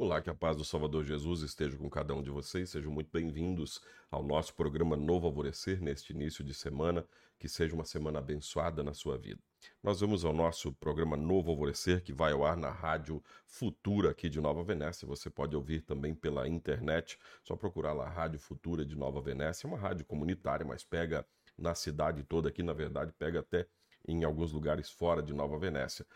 [0.00, 2.70] Olá, que a paz do Salvador Jesus esteja com cada um de vocês.
[2.70, 7.04] Sejam muito bem-vindos ao nosso programa Novo Alvorecer neste início de semana.
[7.36, 9.42] Que seja uma semana abençoada na sua vida.
[9.82, 14.28] Nós vamos ao nosso programa Novo Alvorecer, que vai ao ar na Rádio Futura aqui
[14.28, 15.04] de Nova Venécia.
[15.08, 17.18] Você pode ouvir também pela internet.
[17.42, 19.66] Só procurar lá Rádio Futura de Nova Venécia.
[19.66, 21.26] É uma rádio comunitária, mas pega
[21.58, 23.66] na cidade toda aqui, na verdade, pega até
[24.06, 26.06] em alguns lugares fora de Nova Venécia.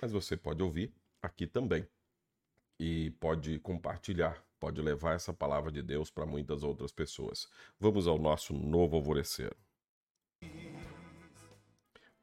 [0.00, 1.84] Mas você pode ouvir aqui também
[2.78, 7.48] e pode compartilhar, pode levar essa palavra de Deus para muitas outras pessoas.
[7.78, 9.54] Vamos ao nosso novo alvorecer.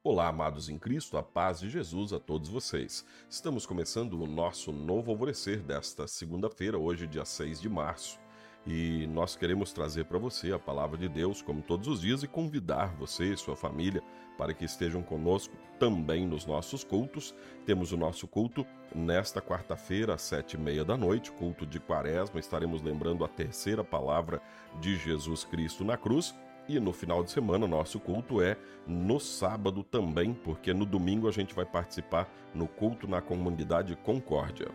[0.03, 3.05] Olá, amados em Cristo, a paz de Jesus a todos vocês.
[3.29, 8.22] Estamos começando o nosso novo alvorecer desta segunda-feira, hoje, dia 6 de março.
[8.65, 12.27] E nós queremos trazer para você a palavra de Deus, como todos os dias, e
[12.27, 14.01] convidar você e sua família
[14.37, 17.35] para que estejam conosco também nos nossos cultos.
[17.65, 22.39] Temos o nosso culto nesta quarta-feira, às sete e meia da noite, culto de quaresma.
[22.39, 24.41] Estaremos lembrando a terceira palavra
[24.79, 26.33] de Jesus Cristo na cruz.
[26.67, 28.57] E no final de semana, nosso culto é
[28.87, 34.69] no sábado também, porque no domingo a gente vai participar no culto na comunidade Concórdia.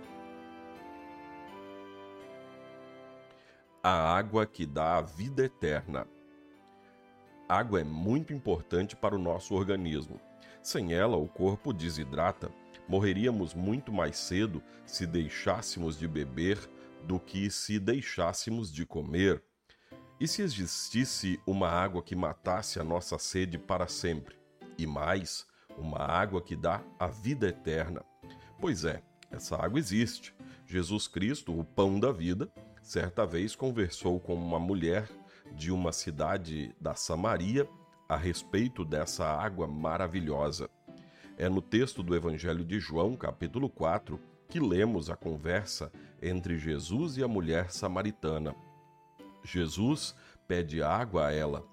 [3.89, 6.07] A água que dá a vida eterna.
[7.49, 10.21] Água é muito importante para o nosso organismo.
[10.63, 12.51] Sem ela, o corpo desidrata.
[12.87, 16.59] Morreríamos muito mais cedo se deixássemos de beber
[17.05, 19.43] do que se deixássemos de comer.
[20.21, 24.37] E se existisse uma água que matasse a nossa sede para sempre?
[24.77, 25.47] E mais,
[25.79, 28.05] uma água que dá a vida eterna?
[28.61, 30.35] Pois é, essa água existe.
[30.67, 32.53] Jesus Cristo, o pão da vida,
[32.89, 35.11] certa vez conversou com uma mulher
[35.53, 37.69] de uma cidade da Samaria
[38.09, 40.71] a respeito dessa água maravilhosa.
[41.37, 47.19] É no texto do Evangelho de João, capítulo 4, que lemos a conversa entre Jesus
[47.19, 48.57] e a mulher samaritana.
[49.45, 50.17] Jesus
[50.49, 51.67] pede água a ela.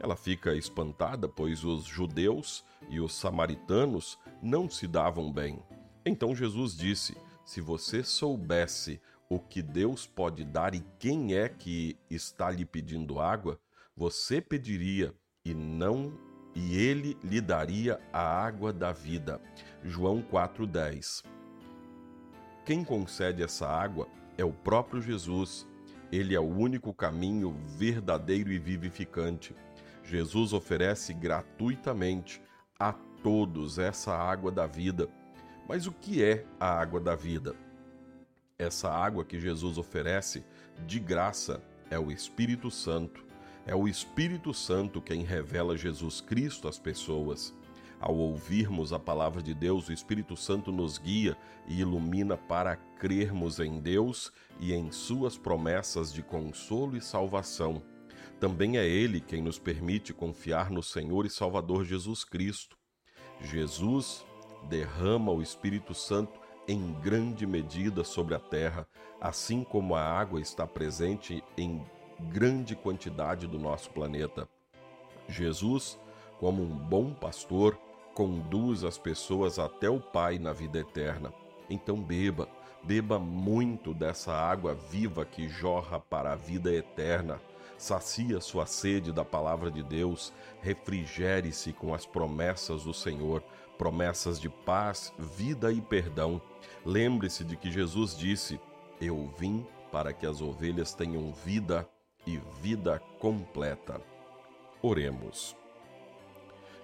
[0.00, 5.62] Ela fica espantada, pois os judeus e os samaritanos não se davam bem.
[6.02, 8.98] Então Jesus disse: Se você soubesse
[9.34, 13.58] o que Deus pode dar e quem é que está lhe pedindo água,
[13.96, 16.12] você pediria e não
[16.54, 19.40] e ele lhe daria a água da vida.
[19.82, 21.22] João 4:10.
[22.66, 24.06] Quem concede essa água
[24.36, 25.66] é o próprio Jesus.
[26.12, 29.56] Ele é o único caminho verdadeiro e vivificante.
[30.04, 32.42] Jesus oferece gratuitamente
[32.78, 35.08] a todos essa água da vida.
[35.66, 37.56] Mas o que é a água da vida?
[38.58, 40.44] Essa água que Jesus oferece
[40.86, 43.24] de graça é o Espírito Santo.
[43.66, 47.54] É o Espírito Santo quem revela Jesus Cristo às pessoas.
[48.00, 51.36] Ao ouvirmos a palavra de Deus, o Espírito Santo nos guia
[51.68, 57.80] e ilumina para crermos em Deus e em Suas promessas de consolo e salvação.
[58.40, 62.76] Também é Ele quem nos permite confiar no Senhor e Salvador Jesus Cristo.
[63.40, 64.24] Jesus
[64.68, 68.86] derrama o Espírito Santo em grande medida sobre a terra,
[69.20, 71.84] assim como a água está presente em
[72.20, 74.48] grande quantidade do nosso planeta.
[75.28, 75.98] Jesus,
[76.38, 77.78] como um bom pastor,
[78.14, 81.32] conduz as pessoas até o Pai na vida eterna.
[81.68, 82.48] Então beba,
[82.82, 87.40] beba muito dessa água viva que jorra para a vida eterna.
[87.78, 93.42] Sacia sua sede da palavra de Deus, refrigere-se com as promessas do Senhor,
[93.78, 96.40] promessas de paz, vida e perdão.
[96.84, 98.60] Lembre-se de que Jesus disse:
[99.00, 101.88] Eu vim para que as ovelhas tenham vida
[102.26, 104.00] e vida completa.
[104.80, 105.56] Oremos.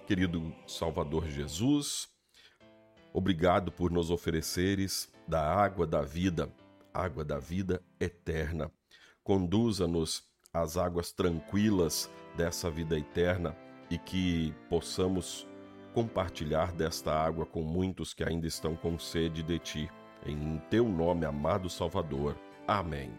[0.05, 2.09] Querido Salvador Jesus,
[3.13, 6.51] obrigado por nos ofereceres da água da vida,
[6.93, 8.71] água da vida eterna.
[9.23, 13.55] Conduza-nos às águas tranquilas dessa vida eterna
[13.89, 15.47] e que possamos
[15.93, 19.89] compartilhar desta água com muitos que ainda estão com sede de ti.
[20.25, 22.37] Em teu nome, amado Salvador.
[22.67, 23.11] Amém.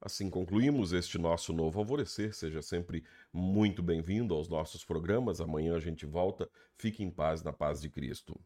[0.00, 2.32] Assim concluímos este nosso novo alvorecer.
[2.32, 5.40] Seja sempre muito bem-vindo aos nossos programas.
[5.40, 6.48] Amanhã a gente volta.
[6.76, 8.38] Fique em paz na paz de Cristo.